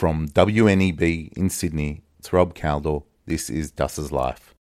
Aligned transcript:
From 0.00 0.28
WNEB 0.28 1.30
in 1.34 1.50
Sydney, 1.50 2.00
it's 2.18 2.32
Rob 2.32 2.54
Caldor. 2.54 3.02
This 3.26 3.50
is 3.50 3.70
Dus's 3.70 4.10
Life. 4.10 4.54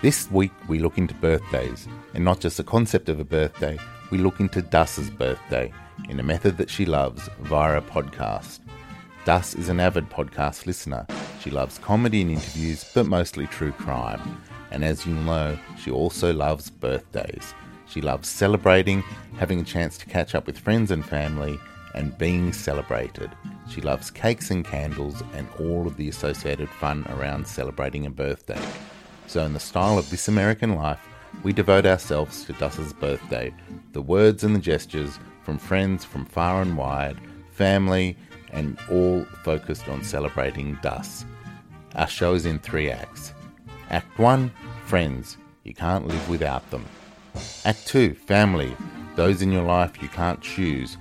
This 0.00 0.30
week 0.30 0.52
we 0.66 0.78
look 0.78 0.96
into 0.96 1.12
birthdays, 1.16 1.86
and 2.14 2.24
not 2.24 2.40
just 2.40 2.56
the 2.56 2.64
concept 2.64 3.10
of 3.10 3.20
a 3.20 3.24
birthday, 3.24 3.78
we 4.10 4.16
look 4.16 4.40
into 4.40 4.62
Dus's 4.62 5.10
birthday 5.10 5.70
in 6.08 6.20
a 6.20 6.22
method 6.22 6.56
that 6.56 6.70
she 6.70 6.86
loves 6.86 7.28
via 7.40 7.76
a 7.76 7.82
podcast. 7.82 8.60
Dus 9.26 9.54
is 9.54 9.68
an 9.68 9.80
avid 9.80 10.08
podcast 10.08 10.64
listener. 10.64 11.06
She 11.38 11.50
loves 11.50 11.76
comedy 11.76 12.22
and 12.22 12.30
interviews, 12.30 12.82
but 12.94 13.04
mostly 13.04 13.46
true 13.48 13.72
crime. 13.72 14.40
And 14.70 14.82
as 14.82 15.04
you'll 15.04 15.16
know, 15.16 15.58
she 15.78 15.90
also 15.90 16.32
loves 16.32 16.70
birthdays. 16.70 17.52
She 17.94 18.00
loves 18.00 18.28
celebrating, 18.28 19.04
having 19.38 19.60
a 19.60 19.64
chance 19.64 19.96
to 19.98 20.06
catch 20.06 20.34
up 20.34 20.48
with 20.48 20.58
friends 20.58 20.90
and 20.90 21.06
family, 21.06 21.60
and 21.94 22.18
being 22.18 22.52
celebrated. 22.52 23.30
She 23.68 23.80
loves 23.80 24.10
cakes 24.10 24.50
and 24.50 24.64
candles 24.64 25.22
and 25.32 25.46
all 25.60 25.86
of 25.86 25.96
the 25.96 26.08
associated 26.08 26.68
fun 26.68 27.06
around 27.10 27.46
celebrating 27.46 28.04
a 28.04 28.10
birthday. 28.10 28.60
So, 29.28 29.44
in 29.44 29.52
the 29.52 29.60
style 29.60 29.96
of 29.96 30.10
This 30.10 30.26
American 30.26 30.74
Life, 30.74 30.98
we 31.44 31.52
devote 31.52 31.86
ourselves 31.86 32.44
to 32.46 32.52
Dus's 32.54 32.92
birthday, 32.92 33.54
the 33.92 34.02
words 34.02 34.42
and 34.42 34.56
the 34.56 34.60
gestures 34.60 35.20
from 35.44 35.56
friends 35.56 36.04
from 36.04 36.24
far 36.24 36.62
and 36.62 36.76
wide, 36.76 37.18
family, 37.52 38.16
and 38.50 38.76
all 38.90 39.24
focused 39.44 39.86
on 39.86 40.02
celebrating 40.02 40.76
Dus. 40.82 41.24
Our 41.94 42.08
show 42.08 42.34
is 42.34 42.44
in 42.44 42.58
three 42.58 42.90
acts. 42.90 43.32
Act 43.90 44.18
1 44.18 44.50
Friends, 44.84 45.38
you 45.62 45.74
can't 45.74 46.08
live 46.08 46.28
without 46.28 46.68
them. 46.72 46.84
Act 47.64 47.86
2 47.86 48.14
Family, 48.14 48.76
those 49.16 49.42
in 49.42 49.50
your 49.50 49.64
life 49.64 50.02
you 50.02 50.08
can't 50.08 50.40
choose. 50.40 50.96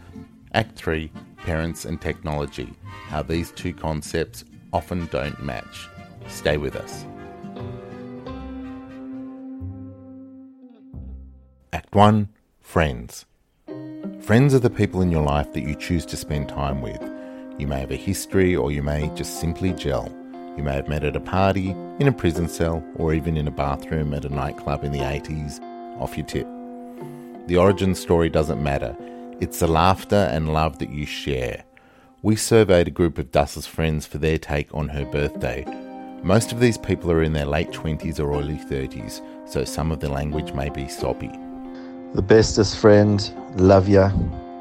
Act 0.54 0.76
3 0.76 1.12
Parents 1.38 1.86
and 1.86 2.00
technology, 2.00 2.74
how 3.08 3.22
these 3.22 3.52
two 3.52 3.74
concepts 3.74 4.46
often 4.72 5.08
don't 5.08 5.44
match. 5.44 5.90
Stay 6.28 6.58
with 6.58 6.76
us. 6.76 7.06
Act 11.74 11.94
1 11.94 12.30
Friends. 12.62 13.26
Friends 14.22 14.56
are 14.56 14.60
the 14.60 14.70
people 14.70 15.02
in 15.02 15.12
your 15.12 15.24
life 15.24 15.52
that 15.52 15.64
you 15.64 15.76
choose 15.76 16.06
to 16.06 16.16
spend 16.16 16.48
time 16.48 16.82
with. 16.82 17.02
You 17.58 17.68
may 17.68 17.82
have 17.82 17.92
a 17.92 17.96
history 17.96 18.56
or 18.56 18.72
you 18.72 18.82
may 18.82 19.12
just 19.16 19.42
simply 19.42 19.74
gel. 19.74 20.10
You 20.56 20.64
may 20.64 20.76
have 20.76 20.88
met 20.88 21.04
at 21.04 21.16
a 21.16 21.20
party, 21.20 21.72
in 22.00 22.08
a 22.08 22.12
prison 22.12 22.48
cell, 22.48 22.84
or 22.96 23.14
even 23.14 23.38
in 23.38 23.48
a 23.48 23.52
bathroom 23.52 24.14
at 24.14 24.24
a 24.24 24.30
nightclub 24.30 24.84
in 24.84 24.92
the 24.92 25.00
80s. 25.00 25.60
Off 26.00 26.18
your 26.18 26.26
tip. 26.26 26.48
The 27.48 27.58
origin 27.58 27.94
story 27.96 28.30
doesn't 28.30 28.64
matter. 28.64 28.96
It's 29.40 29.60
the 29.60 29.68
laughter 29.68 30.30
and 30.32 30.54
love 30.54 30.80
that 30.80 30.90
you 30.90 31.06
share. 31.06 31.64
We 32.22 32.36
surveyed 32.36 32.88
a 32.88 32.92
group 32.92 33.18
of 33.18 33.32
Dus's 33.32 33.68
friends 33.68 34.06
for 34.06 34.18
their 34.18 34.38
take 34.38 34.74
on 34.74 34.88
her 34.90 35.06
birthday. 35.06 35.66
Most 36.24 36.54
of 36.54 36.62
these 36.62 36.78
people 36.78 37.12
are 37.12 37.22
in 37.22 37.34
their 37.34 37.46
late 37.46 37.72
20s 37.72 38.20
or 38.20 38.32
early 38.32 38.56
30s, 38.56 39.22
so 39.46 39.66
some 39.66 39.92
of 39.92 40.00
the 40.00 40.08
language 40.08 40.54
may 40.54 40.70
be 40.70 40.88
soppy. 40.88 41.32
The 42.14 42.22
bestest 42.22 42.78
friend, 42.78 43.20
love 43.56 43.90
ya, 43.90 44.10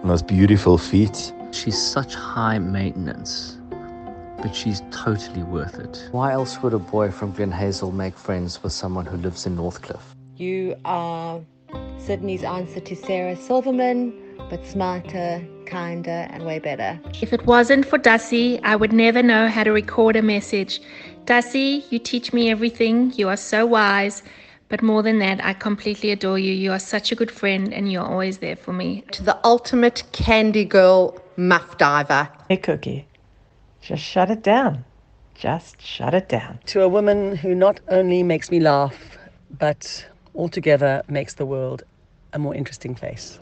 most 0.02 0.26
beautiful 0.26 0.76
feet. 0.76 1.32
She's 1.52 1.80
such 1.80 2.16
high 2.16 2.58
maintenance, 2.58 3.58
but 4.38 4.56
she's 4.56 4.82
totally 4.90 5.44
worth 5.44 5.78
it. 5.78 6.08
Why 6.10 6.32
else 6.32 6.60
would 6.62 6.74
a 6.74 6.80
boy 6.80 7.12
from 7.12 7.30
Glen 7.30 7.52
Hazel 7.52 7.92
make 7.92 8.16
friends 8.16 8.60
with 8.62 8.72
someone 8.72 9.06
who 9.06 9.18
lives 9.18 9.46
in 9.46 9.54
Northcliff? 9.56 10.02
You 10.42 10.74
are 10.84 11.40
Sydney's 11.98 12.42
answer 12.42 12.80
to 12.80 12.96
Sarah 12.96 13.36
Silverman, 13.36 14.12
but 14.50 14.66
smarter, 14.66 15.40
kinder, 15.66 16.26
and 16.30 16.44
way 16.44 16.58
better. 16.58 16.98
If 17.20 17.32
it 17.32 17.46
wasn't 17.46 17.86
for 17.86 17.96
Dussie, 17.96 18.58
I 18.64 18.74
would 18.74 18.92
never 18.92 19.22
know 19.22 19.46
how 19.46 19.62
to 19.62 19.70
record 19.70 20.16
a 20.16 20.22
message. 20.22 20.80
Dussie, 21.26 21.84
you 21.90 22.00
teach 22.00 22.32
me 22.32 22.50
everything. 22.50 23.12
You 23.14 23.28
are 23.28 23.36
so 23.36 23.64
wise. 23.64 24.24
But 24.68 24.82
more 24.82 25.00
than 25.00 25.20
that, 25.20 25.44
I 25.44 25.52
completely 25.52 26.10
adore 26.10 26.40
you. 26.40 26.52
You 26.52 26.72
are 26.72 26.80
such 26.80 27.12
a 27.12 27.14
good 27.14 27.30
friend 27.30 27.72
and 27.72 27.92
you're 27.92 28.04
always 28.04 28.38
there 28.38 28.56
for 28.56 28.72
me. 28.72 29.04
To 29.12 29.22
the 29.22 29.38
ultimate 29.44 30.02
candy 30.10 30.64
girl 30.64 31.22
muff 31.36 31.78
diver. 31.78 32.28
Hey, 32.48 32.56
Cookie, 32.56 33.06
just 33.80 34.02
shut 34.02 34.28
it 34.28 34.42
down. 34.42 34.84
Just 35.36 35.80
shut 35.80 36.14
it 36.14 36.28
down. 36.28 36.58
To 36.66 36.82
a 36.82 36.88
woman 36.88 37.36
who 37.36 37.54
not 37.54 37.78
only 37.86 38.24
makes 38.24 38.50
me 38.50 38.58
laugh, 38.58 38.96
but 39.56 40.08
altogether 40.34 41.02
makes 41.08 41.34
the 41.34 41.46
world 41.46 41.82
a 42.32 42.38
more 42.38 42.54
interesting 42.54 42.94
place. 42.94 43.38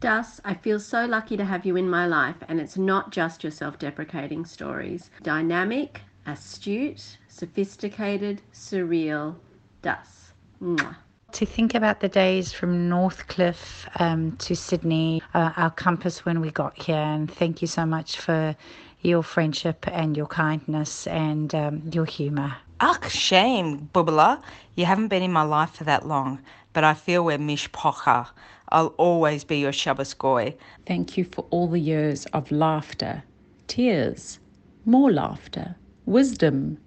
Dus, 0.00 0.40
I 0.44 0.54
feel 0.54 0.78
so 0.78 1.06
lucky 1.06 1.36
to 1.36 1.44
have 1.44 1.66
you 1.66 1.76
in 1.76 1.90
my 1.90 2.06
life, 2.06 2.36
and 2.48 2.60
it's 2.60 2.78
not 2.78 3.10
just 3.10 3.42
your 3.42 3.50
self 3.50 3.78
deprecating 3.78 4.44
stories. 4.44 5.10
Dynamic, 5.22 6.00
astute, 6.26 7.18
sophisticated, 7.28 8.40
surreal, 8.52 9.34
Dus. 9.82 10.32
Mwah. 10.62 10.96
To 11.32 11.44
think 11.46 11.74
about 11.74 12.00
the 12.00 12.08
days 12.08 12.52
from 12.52 12.88
Northcliff 12.88 13.86
um, 14.00 14.36
to 14.38 14.56
Sydney, 14.56 15.22
uh, 15.34 15.52
our 15.56 15.70
compass 15.70 16.24
when 16.24 16.40
we 16.40 16.50
got 16.50 16.80
here, 16.80 16.96
and 16.96 17.30
thank 17.30 17.60
you 17.60 17.68
so 17.68 17.84
much 17.84 18.18
for 18.18 18.56
your 19.02 19.22
friendship 19.22 19.86
and 19.88 20.16
your 20.16 20.26
kindness 20.26 21.06
and 21.06 21.54
um, 21.54 21.82
your 21.92 22.06
humour. 22.06 22.56
Ach, 22.80 23.10
shame, 23.10 23.90
Bubala. 23.92 24.40
You 24.76 24.84
haven't 24.84 25.08
been 25.08 25.24
in 25.24 25.32
my 25.32 25.42
life 25.42 25.72
for 25.72 25.82
that 25.84 26.06
long, 26.06 26.40
but 26.72 26.84
I 26.84 26.94
feel 26.94 27.24
we're 27.24 27.36
mishpocha. 27.36 28.28
I'll 28.68 28.94
always 28.98 29.42
be 29.42 29.58
your 29.58 29.72
Shabbos 29.72 30.14
goy. 30.14 30.54
Thank 30.86 31.16
you 31.16 31.24
for 31.24 31.44
all 31.50 31.66
the 31.66 31.80
years 31.80 32.26
of 32.26 32.52
laughter, 32.52 33.24
tears, 33.66 34.38
more 34.84 35.10
laughter, 35.10 35.74
wisdom, 36.06 36.78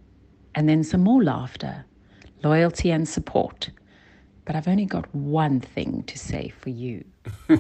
and 0.56 0.70
then 0.70 0.86
some 0.86 1.02
more 1.02 1.22
laughter, 1.24 1.84
loyalty 2.42 2.90
and 2.90 3.08
support. 3.08 3.70
But 4.46 4.56
I've 4.56 4.70
only 4.70 4.86
got 4.86 5.14
one 5.14 5.60
thing 5.60 6.04
to 6.04 6.18
say 6.18 6.54
for 6.58 6.70
you. 6.70 7.04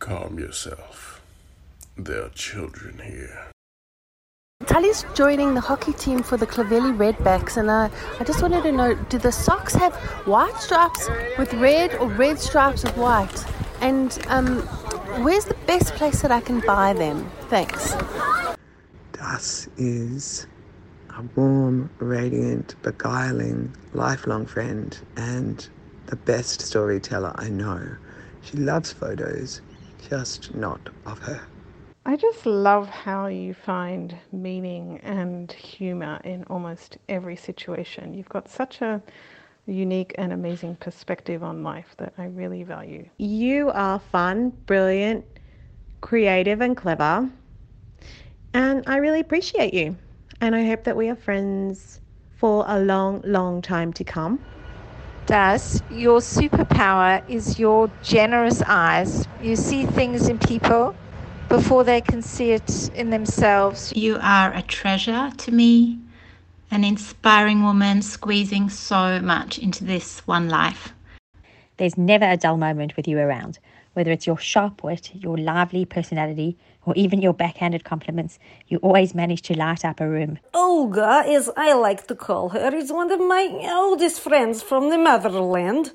Calm 0.00 0.36
yourself. 0.36 1.22
There 1.96 2.24
are 2.24 2.30
children 2.30 3.00
here. 3.04 3.52
Tully's 4.72 5.04
joining 5.12 5.52
the 5.52 5.60
hockey 5.60 5.92
team 5.92 6.22
for 6.22 6.38
the 6.38 6.46
Clovelly 6.46 6.96
Redbacks, 6.96 7.58
and 7.58 7.68
uh, 7.68 7.90
I 8.18 8.24
just 8.24 8.40
wanted 8.40 8.62
to 8.62 8.72
know 8.72 8.94
do 8.94 9.18
the 9.18 9.30
socks 9.30 9.74
have 9.74 9.94
white 10.26 10.56
stripes 10.56 11.10
with 11.36 11.52
red 11.52 11.94
or 11.96 12.08
red 12.08 12.38
stripes 12.38 12.82
with 12.82 12.96
white? 12.96 13.44
And 13.82 14.18
um, 14.28 14.60
where's 15.22 15.44
the 15.44 15.58
best 15.66 15.92
place 15.96 16.22
that 16.22 16.30
I 16.30 16.40
can 16.40 16.60
buy 16.60 16.94
them? 16.94 17.30
Thanks. 17.50 17.94
Das 19.12 19.68
is 19.76 20.46
a 21.10 21.22
warm, 21.36 21.90
radiant, 21.98 22.74
beguiling, 22.80 23.76
lifelong 23.92 24.46
friend 24.46 24.98
and 25.18 25.68
the 26.06 26.16
best 26.16 26.62
storyteller 26.62 27.34
I 27.34 27.50
know. 27.50 27.94
She 28.40 28.56
loves 28.56 28.90
photos, 28.90 29.60
just 30.08 30.54
not 30.54 30.80
of 31.04 31.18
her. 31.18 31.42
I 32.04 32.16
just 32.16 32.46
love 32.46 32.88
how 32.88 33.26
you 33.28 33.54
find 33.54 34.16
meaning 34.32 34.98
and 35.04 35.52
humour 35.52 36.20
in 36.24 36.42
almost 36.50 36.98
every 37.08 37.36
situation. 37.36 38.12
You've 38.12 38.28
got 38.28 38.48
such 38.48 38.82
a 38.82 39.00
unique 39.66 40.12
and 40.18 40.32
amazing 40.32 40.74
perspective 40.76 41.44
on 41.44 41.62
life 41.62 41.94
that 41.98 42.12
I 42.18 42.24
really 42.24 42.64
value. 42.64 43.08
You 43.18 43.70
are 43.70 44.00
fun, 44.00 44.50
brilliant, 44.66 45.24
creative, 46.00 46.60
and 46.60 46.76
clever, 46.76 47.30
and 48.52 48.82
I 48.88 48.96
really 48.96 49.20
appreciate 49.20 49.72
you. 49.72 49.96
And 50.40 50.56
I 50.56 50.66
hope 50.66 50.82
that 50.82 50.96
we 50.96 51.08
are 51.08 51.14
friends 51.14 52.00
for 52.36 52.64
a 52.66 52.80
long, 52.80 53.22
long 53.24 53.62
time 53.62 53.92
to 53.92 54.02
come. 54.02 54.40
Dus, 55.26 55.80
your 55.92 56.18
superpower 56.18 57.22
is 57.30 57.60
your 57.60 57.88
generous 58.02 58.60
eyes. 58.66 59.28
You 59.40 59.54
see 59.54 59.86
things 59.86 60.26
in 60.26 60.40
people 60.40 60.96
before 61.52 61.84
they 61.84 62.00
can 62.00 62.22
see 62.22 62.52
it 62.52 62.88
in 62.94 63.10
themselves. 63.10 63.92
You 63.94 64.18
are 64.22 64.54
a 64.54 64.62
treasure 64.62 65.30
to 65.36 65.52
me, 65.52 65.98
an 66.70 66.82
inspiring 66.82 67.62
woman 67.62 68.00
squeezing 68.00 68.70
so 68.70 69.20
much 69.20 69.58
into 69.58 69.84
this 69.84 70.26
one 70.26 70.48
life. 70.48 70.94
There's 71.76 71.98
never 71.98 72.24
a 72.24 72.38
dull 72.38 72.56
moment 72.56 72.96
with 72.96 73.06
you 73.06 73.18
around, 73.18 73.58
whether 73.92 74.10
it's 74.10 74.26
your 74.26 74.38
sharp 74.38 74.82
wit, 74.82 75.10
your 75.14 75.36
lively 75.36 75.84
personality, 75.84 76.56
or 76.86 76.94
even 76.96 77.20
your 77.20 77.34
backhanded 77.34 77.84
compliments, 77.84 78.38
you 78.68 78.78
always 78.78 79.14
manage 79.14 79.42
to 79.42 79.54
light 79.54 79.84
up 79.84 80.00
a 80.00 80.08
room. 80.08 80.38
Olga, 80.54 81.22
as 81.26 81.50
I 81.54 81.74
like 81.74 82.06
to 82.06 82.14
call 82.14 82.48
her, 82.48 82.74
is 82.74 82.90
one 82.90 83.12
of 83.12 83.20
my 83.20 83.44
oldest 83.70 84.20
friends 84.20 84.62
from 84.62 84.88
the 84.88 84.96
motherland. 84.96 85.92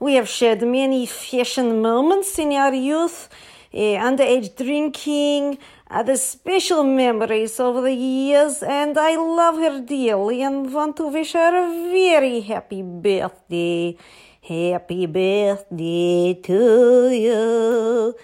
We 0.00 0.16
have 0.16 0.28
shared 0.28 0.60
many 0.60 1.06
fashion 1.06 1.80
moments 1.80 2.38
in 2.38 2.52
our 2.52 2.74
youth, 2.74 3.30
uh, 3.72 3.76
underage 3.76 4.56
drinking, 4.56 5.58
other 5.90 6.16
special 6.16 6.84
memories 6.84 7.58
over 7.60 7.80
the 7.80 7.94
years, 7.94 8.62
and 8.62 8.96
I 8.98 9.16
love 9.16 9.56
her 9.56 9.80
dearly 9.80 10.42
and 10.42 10.72
want 10.72 10.96
to 10.96 11.08
wish 11.08 11.32
her 11.32 11.54
a 11.54 11.90
very 11.90 12.40
happy 12.40 12.82
birthday. 12.82 13.96
Happy 14.40 15.06
birthday 15.06 16.34
to 16.42 17.10
you. 17.10 18.14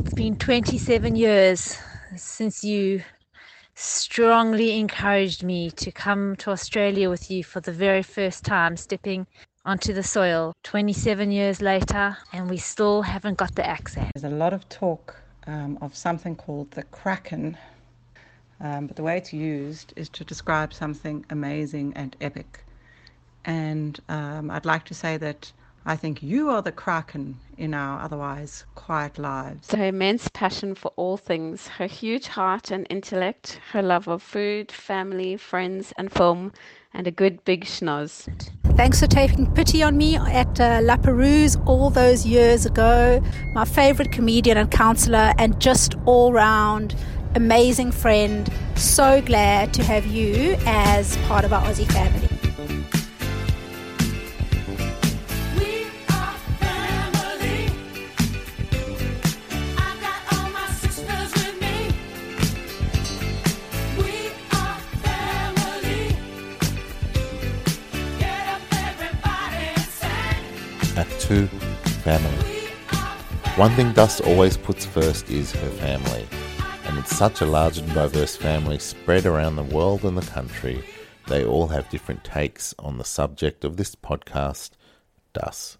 It's 0.00 0.14
been 0.14 0.36
27 0.36 1.14
years 1.14 1.78
since 2.16 2.64
you 2.64 3.02
strongly 3.74 4.78
encouraged 4.80 5.44
me 5.44 5.70
to 5.70 5.92
come 5.92 6.34
to 6.36 6.50
Australia 6.50 7.08
with 7.08 7.30
you 7.30 7.44
for 7.44 7.60
the 7.60 7.70
very 7.70 8.02
first 8.02 8.44
time, 8.44 8.76
stepping 8.76 9.26
onto 9.68 9.92
the 9.92 10.02
soil 10.02 10.54
27 10.62 11.30
years 11.30 11.60
later, 11.60 12.16
and 12.32 12.48
we 12.48 12.56
still 12.56 13.02
haven't 13.02 13.36
got 13.36 13.54
the 13.54 13.66
access. 13.66 14.10
There's 14.14 14.32
a 14.32 14.34
lot 14.34 14.54
of 14.54 14.66
talk 14.70 15.14
um, 15.46 15.76
of 15.82 15.94
something 15.94 16.36
called 16.36 16.70
the 16.70 16.84
Kraken, 16.84 17.54
um, 18.62 18.86
but 18.86 18.96
the 18.96 19.02
way 19.02 19.18
it's 19.18 19.34
used 19.34 19.92
is 19.94 20.08
to 20.08 20.24
describe 20.24 20.72
something 20.72 21.26
amazing 21.28 21.92
and 21.96 22.16
epic. 22.22 22.64
And 23.44 24.00
um, 24.08 24.50
I'd 24.50 24.64
like 24.64 24.86
to 24.86 24.94
say 24.94 25.18
that 25.18 25.52
I 25.84 25.96
think 25.96 26.22
you 26.22 26.48
are 26.48 26.62
the 26.62 26.72
Kraken 26.72 27.36
in 27.58 27.74
our 27.74 28.00
otherwise 28.00 28.64
quiet 28.74 29.18
lives. 29.18 29.70
Her 29.72 29.88
immense 29.88 30.30
passion 30.32 30.74
for 30.76 30.92
all 30.96 31.18
things, 31.18 31.68
her 31.68 31.86
huge 31.86 32.28
heart 32.28 32.70
and 32.70 32.86
intellect, 32.88 33.60
her 33.72 33.82
love 33.82 34.08
of 34.08 34.22
food, 34.22 34.72
family, 34.72 35.36
friends, 35.36 35.92
and 35.98 36.10
film, 36.10 36.52
and 36.94 37.06
a 37.06 37.10
good 37.10 37.44
big 37.44 37.66
schnoz. 37.66 38.28
Thanks 38.78 39.00
for 39.00 39.08
taking 39.08 39.52
pity 39.54 39.82
on 39.82 39.96
me 39.96 40.14
at 40.14 40.60
uh, 40.60 40.78
La 40.84 40.96
Perouse 40.96 41.56
all 41.66 41.90
those 41.90 42.24
years 42.24 42.64
ago. 42.64 43.20
My 43.52 43.64
favorite 43.64 44.12
comedian 44.12 44.56
and 44.56 44.70
counselor, 44.70 45.34
and 45.36 45.60
just 45.60 45.96
all 46.06 46.32
round 46.32 46.94
amazing 47.34 47.90
friend. 47.90 48.48
So 48.76 49.20
glad 49.20 49.74
to 49.74 49.82
have 49.82 50.06
you 50.06 50.56
as 50.64 51.16
part 51.26 51.44
of 51.44 51.52
our 51.52 51.60
Aussie 51.64 51.90
family. 51.90 52.37
2 71.28 71.46
Family. 71.46 72.46
One 73.56 73.70
thing 73.72 73.92
Dust 73.92 74.22
always 74.22 74.56
puts 74.56 74.86
first 74.86 75.28
is 75.28 75.52
her 75.52 75.68
family. 75.72 76.26
And 76.86 76.96
it's 76.96 77.14
such 77.14 77.42
a 77.42 77.44
large 77.44 77.76
and 77.76 77.92
diverse 77.92 78.34
family 78.34 78.78
spread 78.78 79.26
around 79.26 79.56
the 79.56 79.62
world 79.62 80.06
and 80.06 80.16
the 80.16 80.30
country, 80.30 80.82
they 81.26 81.44
all 81.44 81.66
have 81.66 81.90
different 81.90 82.24
takes 82.24 82.74
on 82.78 82.96
the 82.96 83.04
subject 83.04 83.62
of 83.62 83.76
this 83.76 83.94
podcast, 83.94 84.70
Dus. 85.34 85.76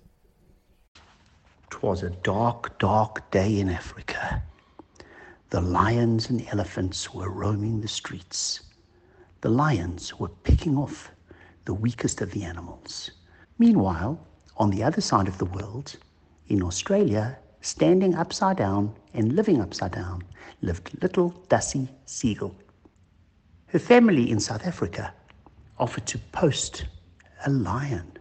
'Twas 1.70 2.02
a 2.02 2.10
dark, 2.10 2.78
dark 2.78 3.30
day 3.30 3.58
in 3.58 3.70
Africa. 3.70 4.42
The 5.48 5.62
lions 5.62 6.28
and 6.28 6.46
elephants 6.48 7.14
were 7.14 7.30
roaming 7.30 7.80
the 7.80 7.88
streets. 7.88 8.60
The 9.40 9.48
lions 9.48 10.20
were 10.20 10.28
picking 10.28 10.76
off 10.76 11.10
the 11.64 11.72
weakest 11.72 12.20
of 12.20 12.32
the 12.32 12.44
animals. 12.44 13.12
Meanwhile, 13.58 14.27
on 14.58 14.70
the 14.70 14.82
other 14.82 15.00
side 15.00 15.28
of 15.28 15.38
the 15.38 15.44
world, 15.44 15.96
in 16.48 16.62
Australia, 16.62 17.38
standing 17.60 18.14
upside 18.14 18.56
down 18.56 18.94
and 19.14 19.32
living 19.34 19.60
upside 19.60 19.92
down, 19.92 20.22
lived 20.62 20.90
little 21.02 21.30
Dussie 21.48 21.88
Siegel. 22.06 22.54
Her 23.66 23.78
family 23.78 24.30
in 24.30 24.40
South 24.40 24.66
Africa 24.66 25.12
offered 25.78 26.06
to 26.06 26.18
post 26.32 26.86
a 27.46 27.50
lion 27.50 28.12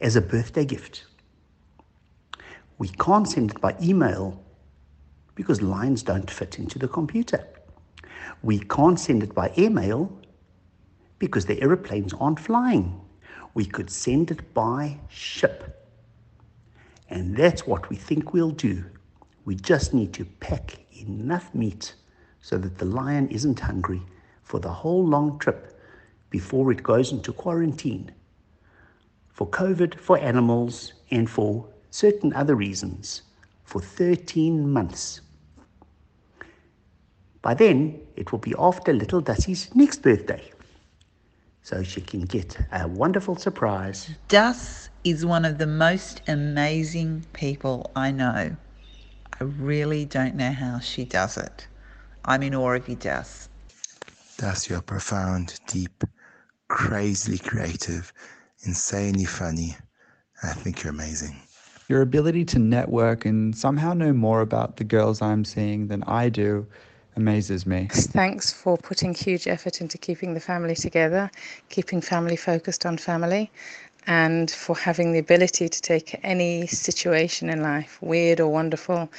as 0.00 0.16
a 0.16 0.20
birthday 0.20 0.64
gift. 0.64 1.04
We 2.78 2.88
can't 2.88 3.28
send 3.28 3.50
it 3.50 3.60
by 3.60 3.76
email 3.82 4.42
because 5.34 5.62
lions 5.62 6.02
don't 6.02 6.30
fit 6.30 6.58
into 6.58 6.78
the 6.78 6.88
computer. 6.88 7.46
We 8.42 8.58
can't 8.58 8.98
send 8.98 9.22
it 9.22 9.34
by 9.34 9.52
airmail 9.56 10.12
because 11.18 11.46
the 11.46 11.60
aeroplanes 11.62 12.12
aren't 12.14 12.40
flying. 12.40 13.00
We 13.54 13.64
could 13.64 13.90
send 13.90 14.30
it 14.30 14.54
by 14.54 14.98
ship. 15.08 15.88
And 17.10 17.36
that's 17.36 17.66
what 17.66 17.90
we 17.90 17.96
think 17.96 18.32
we'll 18.32 18.50
do. 18.50 18.84
We 19.44 19.54
just 19.54 19.92
need 19.92 20.12
to 20.14 20.24
pack 20.24 20.78
enough 20.92 21.54
meat 21.54 21.94
so 22.40 22.56
that 22.58 22.78
the 22.78 22.84
lion 22.84 23.28
isn't 23.28 23.60
hungry 23.60 24.02
for 24.42 24.58
the 24.58 24.70
whole 24.70 25.06
long 25.06 25.38
trip 25.38 25.78
before 26.30 26.72
it 26.72 26.82
goes 26.82 27.12
into 27.12 27.32
quarantine. 27.32 28.10
For 29.28 29.46
COVID, 29.46 29.98
for 29.98 30.18
animals, 30.18 30.92
and 31.10 31.28
for 31.28 31.68
certain 31.90 32.32
other 32.34 32.54
reasons, 32.54 33.22
for 33.64 33.80
13 33.80 34.70
months. 34.70 35.20
By 37.42 37.54
then, 37.54 38.00
it 38.16 38.32
will 38.32 38.38
be 38.38 38.54
after 38.58 38.92
little 38.92 39.20
Dussie's 39.20 39.74
next 39.74 40.02
birthday. 40.02 40.50
So 41.62 41.82
she 41.82 42.00
can 42.00 42.22
get 42.22 42.58
a 42.72 42.88
wonderful 42.88 43.36
surprise. 43.36 44.10
Dus 44.28 44.90
is 45.04 45.24
one 45.24 45.44
of 45.44 45.58
the 45.58 45.66
most 45.66 46.22
amazing 46.28 47.24
people 47.32 47.90
I 47.94 48.10
know. 48.10 48.56
I 49.40 49.44
really 49.44 50.04
don't 50.04 50.34
know 50.34 50.52
how 50.52 50.80
she 50.80 51.04
does 51.04 51.36
it. 51.36 51.68
I'm 52.24 52.42
in 52.42 52.54
awe 52.54 52.74
of 52.74 52.88
you, 52.88 52.96
Dus. 52.96 53.48
Das, 54.38 54.68
you're 54.68 54.82
profound, 54.82 55.60
deep, 55.66 56.04
crazily 56.68 57.38
creative, 57.38 58.12
insanely 58.64 59.24
funny. 59.24 59.76
I 60.42 60.52
think 60.52 60.82
you're 60.82 60.92
amazing. 60.92 61.36
Your 61.88 62.02
ability 62.02 62.44
to 62.46 62.58
network 62.58 63.24
and 63.24 63.54
somehow 63.56 63.92
know 63.94 64.12
more 64.12 64.40
about 64.40 64.76
the 64.76 64.84
girls 64.84 65.22
I'm 65.22 65.44
seeing 65.44 65.88
than 65.88 66.02
I 66.04 66.28
do 66.28 66.66
amazes 67.16 67.66
me. 67.66 67.88
Thanks 67.92 68.52
for 68.52 68.76
putting 68.76 69.14
huge 69.14 69.46
effort 69.46 69.80
into 69.80 69.98
keeping 69.98 70.34
the 70.34 70.40
family 70.40 70.74
together, 70.74 71.30
keeping 71.68 72.00
family 72.00 72.36
focused 72.36 72.86
on 72.86 72.96
family, 72.96 73.50
and 74.06 74.50
for 74.50 74.76
having 74.76 75.12
the 75.12 75.18
ability 75.18 75.68
to 75.68 75.80
take 75.80 76.18
any 76.22 76.66
situation 76.66 77.48
in 77.48 77.62
life, 77.62 77.98
weird 78.00 78.40
or 78.40 78.48
wonderful, 78.48 79.10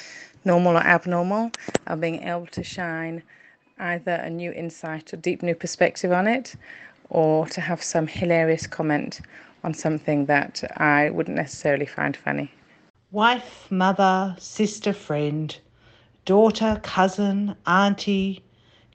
normal 0.45 0.78
or 0.78 0.81
abnormal, 0.81 1.51
of 1.88 2.01
being 2.01 2.24
able 2.24 2.48
to 2.48 2.63
shine 2.63 3.24
either 3.80 4.13
a 4.13 4.30
new 4.30 4.51
insight 4.51 5.13
or 5.13 5.18
deep 5.18 5.42
new 5.42 5.56
perspective 5.56 6.12
on 6.12 6.28
it, 6.28 6.56
or 7.10 7.48
to 7.48 7.62
have 7.62 7.81
some 7.81 8.07
hilarious 8.07 8.68
comment 8.68 9.22
on 9.63 9.74
something 9.74 10.25
that 10.25 10.64
I 10.78 11.09
wouldn't 11.09 11.38
necessarily 11.38 11.85
find 11.85 12.16
funny. 12.18 12.52
Wife, 13.12 13.68
mother, 13.71 14.35
sister, 14.40 14.92
friend, 14.92 15.56
daughter, 16.25 16.80
cousin, 16.83 17.56
auntie, 17.68 18.44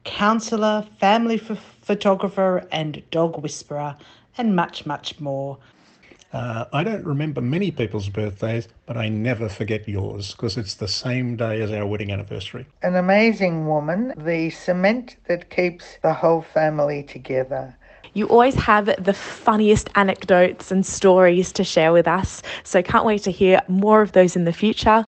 counsellor, 0.04 0.86
family 0.98 1.38
ph- 1.38 1.58
photographer, 1.82 2.66
and 2.72 3.02
dog 3.10 3.42
whisperer, 3.42 3.96
and 4.36 4.54
much, 4.56 4.86
much 4.86 5.20
more. 5.20 5.58
Uh, 6.32 6.66
I 6.72 6.84
don't 6.84 7.04
remember 7.04 7.40
many 7.40 7.70
people's 7.70 8.08
birthdays, 8.08 8.68
but 8.86 8.96
I 8.96 9.08
never 9.08 9.48
forget 9.48 9.88
yours 9.88 10.32
because 10.32 10.58
it's 10.58 10.74
the 10.74 10.88
same 10.88 11.36
day 11.36 11.62
as 11.62 11.72
our 11.72 11.86
wedding 11.86 12.12
anniversary. 12.12 12.66
An 12.82 12.96
amazing 12.96 13.66
woman, 13.66 14.12
the 14.16 14.50
cement 14.50 15.16
that 15.26 15.48
keeps 15.48 15.98
the 16.02 16.12
whole 16.12 16.42
family 16.42 17.02
together. 17.02 17.76
You 18.12 18.26
always 18.28 18.54
have 18.56 18.86
the 19.02 19.14
funniest 19.14 19.88
anecdotes 19.94 20.70
and 20.70 20.84
stories 20.84 21.52
to 21.52 21.64
share 21.64 21.92
with 21.92 22.06
us, 22.06 22.42
so 22.62 22.82
can't 22.82 23.04
wait 23.04 23.22
to 23.22 23.30
hear 23.30 23.62
more 23.68 24.02
of 24.02 24.12
those 24.12 24.36
in 24.36 24.44
the 24.44 24.52
future. 24.52 25.04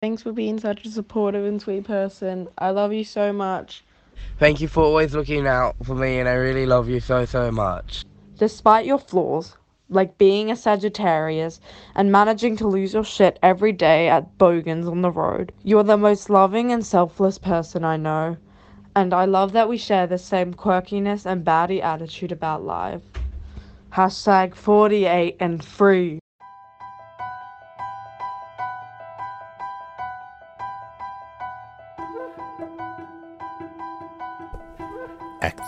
Thanks 0.00 0.22
for 0.22 0.30
being 0.30 0.60
such 0.60 0.86
a 0.86 0.90
supportive 0.92 1.44
and 1.44 1.60
sweet 1.60 1.82
person. 1.82 2.46
I 2.56 2.70
love 2.70 2.92
you 2.92 3.02
so 3.02 3.32
much. 3.32 3.82
Thank 4.38 4.60
you 4.60 4.68
for 4.68 4.84
always 4.84 5.12
looking 5.12 5.44
out 5.44 5.74
for 5.82 5.96
me, 5.96 6.20
and 6.20 6.28
I 6.28 6.34
really 6.34 6.66
love 6.66 6.88
you 6.88 7.00
so, 7.00 7.24
so 7.24 7.50
much. 7.50 8.04
Despite 8.38 8.86
your 8.86 9.00
flaws, 9.00 9.56
like 9.88 10.16
being 10.16 10.52
a 10.52 10.56
Sagittarius 10.56 11.58
and 11.96 12.12
managing 12.12 12.56
to 12.58 12.68
lose 12.68 12.94
your 12.94 13.02
shit 13.02 13.40
every 13.42 13.72
day 13.72 14.08
at 14.08 14.38
Bogans 14.38 14.86
on 14.86 15.02
the 15.02 15.10
road, 15.10 15.50
you're 15.64 15.82
the 15.82 15.96
most 15.96 16.30
loving 16.30 16.70
and 16.70 16.86
selfless 16.86 17.36
person 17.36 17.84
I 17.84 17.96
know. 17.96 18.36
And 18.94 19.12
I 19.12 19.24
love 19.24 19.50
that 19.50 19.68
we 19.68 19.78
share 19.78 20.06
the 20.06 20.16
same 20.16 20.54
quirkiness 20.54 21.26
and 21.26 21.44
baddie 21.44 21.82
attitude 21.82 22.30
about 22.30 22.62
life. 22.62 23.02
Hashtag 23.92 24.54
48 24.54 25.38
and 25.40 25.64
free. 25.64 26.20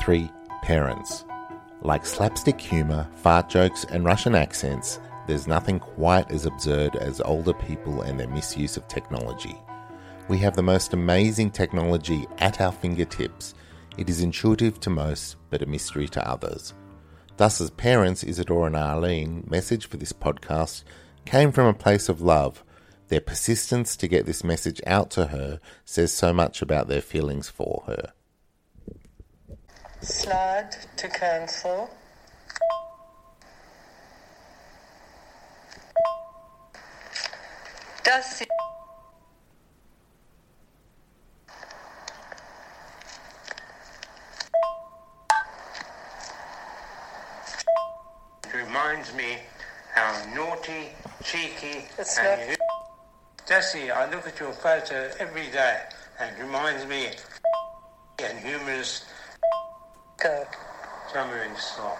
3 0.00 0.30
Parents. 0.62 1.26
Like 1.82 2.06
slapstick 2.06 2.58
humour, 2.58 3.06
fart 3.16 3.50
jokes, 3.50 3.84
and 3.84 4.02
Russian 4.02 4.34
accents, 4.34 4.98
there's 5.26 5.46
nothing 5.46 5.78
quite 5.78 6.30
as 6.30 6.46
absurd 6.46 6.96
as 6.96 7.20
older 7.20 7.52
people 7.52 8.00
and 8.00 8.18
their 8.18 8.28
misuse 8.28 8.78
of 8.78 8.88
technology. 8.88 9.56
We 10.28 10.38
have 10.38 10.56
the 10.56 10.62
most 10.62 10.94
amazing 10.94 11.50
technology 11.50 12.26
at 12.38 12.62
our 12.62 12.72
fingertips. 12.72 13.54
It 13.98 14.08
is 14.08 14.22
intuitive 14.22 14.80
to 14.80 14.90
most, 14.90 15.36
but 15.50 15.60
a 15.60 15.66
mystery 15.66 16.08
to 16.08 16.26
others. 16.28 16.72
Thus, 17.36 17.60
as 17.60 17.70
parents, 17.70 18.24
Isidore 18.24 18.68
and 18.68 18.76
Arlene, 18.76 19.46
message 19.50 19.86
for 19.86 19.98
this 19.98 20.14
podcast 20.14 20.82
came 21.26 21.52
from 21.52 21.66
a 21.66 21.74
place 21.74 22.08
of 22.08 22.22
love. 22.22 22.64
Their 23.08 23.20
persistence 23.20 23.96
to 23.96 24.08
get 24.08 24.24
this 24.24 24.44
message 24.44 24.80
out 24.86 25.10
to 25.10 25.26
her 25.26 25.60
says 25.84 26.10
so 26.10 26.32
much 26.32 26.62
about 26.62 26.88
their 26.88 27.02
feelings 27.02 27.50
for 27.50 27.84
her. 27.86 28.14
Slide 30.02 30.70
to 30.96 31.08
cancel. 31.08 31.90
Does 38.02 38.42
reminds 48.54 49.14
me 49.14 49.38
how 49.94 50.34
naughty, 50.34 50.88
cheeky, 51.22 51.84
It's 51.98 52.18
and 52.18 52.56
Desi, 53.46 53.90
I 53.90 54.10
look 54.10 54.26
at 54.26 54.38
your 54.40 54.52
photo 54.52 55.10
every 55.18 55.48
day 55.50 55.82
and 56.18 56.36
it 56.36 56.42
reminds 56.42 56.86
me 56.86 57.10
and 58.22 58.38
humorous. 58.38 59.04
Go. 60.20 60.46
When 61.14 61.54
to 61.54 61.60
stop. 61.60 61.96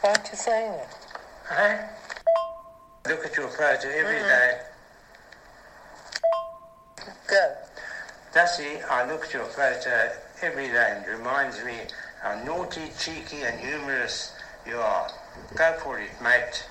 Why 0.00 0.10
aren't 0.10 0.28
you 0.28 0.36
saying 0.36 0.72
it? 0.72 0.88
Hey? 1.48 1.88
Look 3.08 3.24
at 3.24 3.36
your 3.36 3.48
photo 3.50 3.88
every 3.88 4.18
Mhm. 4.18 4.28
day. 4.28 4.60
Go. 7.28 7.56
Desi, 8.32 8.84
I 8.90 9.04
look 9.04 9.26
at 9.26 9.32
your 9.32 9.44
photo 9.46 10.10
every 10.40 10.66
day 10.66 10.94
and 10.96 11.06
it 11.06 11.10
reminds 11.10 11.62
me 11.62 11.86
how 12.20 12.34
naughty, 12.42 12.92
cheeky 12.98 13.44
and 13.44 13.60
humorous 13.60 14.32
you 14.66 14.80
are. 14.80 15.08
Go 15.54 15.78
for 15.78 16.00
it, 16.00 16.20
mate. 16.20 16.64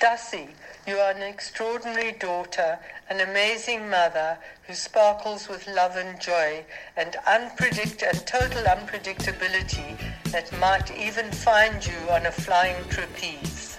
Dussie, 0.00 0.56
you 0.88 0.96
are 0.96 1.10
an 1.10 1.22
extraordinary 1.22 2.12
daughter, 2.12 2.78
an 3.10 3.20
amazing 3.20 3.90
mother 3.90 4.38
who 4.66 4.72
sparkles 4.72 5.46
with 5.46 5.66
love 5.66 5.96
and 5.96 6.18
joy 6.18 6.64
and 6.96 7.12
unpredict 7.26 8.02
and 8.02 8.26
total 8.26 8.62
unpredictability 8.62 9.98
that 10.32 10.50
might 10.58 10.90
even 10.96 11.30
find 11.30 11.86
you 11.86 11.98
on 12.10 12.24
a 12.24 12.30
flying 12.30 12.82
trapeze. 12.88 13.78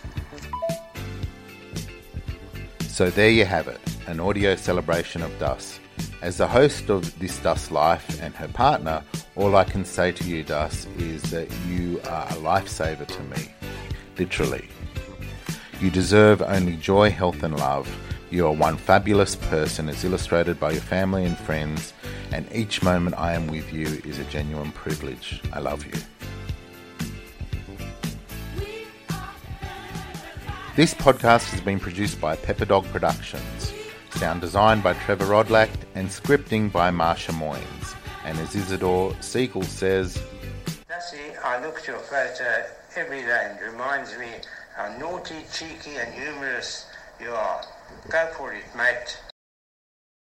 So 2.88 3.10
there 3.10 3.32
you 3.32 3.46
have 3.46 3.68
it, 3.68 3.82
an 4.06 4.20
audio 4.20 4.56
celebration 4.56 5.24
of 5.24 5.32
Dus. 5.40 5.80
As 6.22 6.38
the 6.38 6.48
host 6.48 6.90
of 6.92 7.18
This 7.18 7.40
Dus 7.40 7.72
Life 7.72 8.22
and 8.22 8.36
her 8.36 8.50
partner, 8.50 9.04
all 9.36 9.56
I 9.56 9.64
can 9.64 9.84
say 9.84 10.12
to 10.12 10.24
you, 10.26 10.44
Dus, 10.44 10.86
is 11.00 11.24
that 11.32 11.50
you 11.68 12.02
are 12.08 12.28
a 12.28 12.34
lifesaver 12.34 13.08
to 13.08 13.24
me. 13.24 13.52
Literally. 14.18 14.70
You 15.82 15.90
deserve 15.90 16.42
only 16.42 16.76
joy, 16.76 17.10
health, 17.10 17.42
and 17.42 17.58
love. 17.58 17.90
You 18.32 18.48
are 18.48 18.52
one 18.52 18.76
fabulous 18.76 19.38
person 19.38 19.88
as 19.88 20.04
illustrated 20.04 20.60
by 20.60 20.72
your 20.72 20.82
family 20.82 21.24
and 21.24 21.38
friends, 21.38 21.94
and 22.34 22.46
each 22.54 22.84
moment 22.84 23.18
I 23.18 23.34
am 23.34 23.48
with 23.48 23.72
you 23.72 23.88
is 24.04 24.20
a 24.20 24.26
genuine 24.26 24.74
privilege. 24.74 25.42
I 25.54 25.60
love 25.60 25.86
you. 25.86 25.94
This 30.76 30.94
podcast 30.94 31.50
has 31.52 31.62
been 31.62 31.80
produced 31.80 32.20
by 32.20 32.36
Pepper 32.36 32.66
Dog 32.66 32.84
Productions, 32.88 33.74
sound 34.12 34.42
designed 34.42 34.84
by 34.84 34.94
Trevor 34.94 35.28
Rodlack, 35.28 35.70
and 35.96 36.10
scripting 36.10 36.70
by 36.70 36.92
Marsha 36.92 37.32
Moynes. 37.32 37.96
And 38.26 38.38
as 38.40 38.54
Isidore 38.54 39.16
Siegel 39.22 39.64
says, 39.64 40.22
Desi, 40.90 41.42
I 41.42 41.66
look 41.66 41.78
at 41.78 41.88
your 41.88 42.00
photo 42.00 42.66
every 42.98 43.22
day 43.22 43.48
and 43.50 43.72
reminds 43.74 44.18
me 44.18 44.28
how 44.80 44.98
naughty, 44.98 45.36
cheeky 45.52 45.98
and 45.98 46.14
humorous 46.14 46.86
you 47.20 47.30
are. 47.32 47.66
Go 48.08 48.32
for 48.38 48.54
it, 48.54 48.64
mate. 48.78 49.29